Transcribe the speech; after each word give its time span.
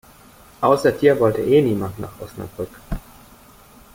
Außer 0.61 0.91
dir 0.93 1.19
wollte 1.19 1.41
eh 1.43 1.61
niemand 1.61 1.99
nach 1.99 2.19
Osnabrück. 2.19 2.71